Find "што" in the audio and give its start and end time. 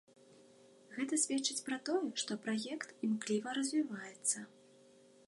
2.21-2.39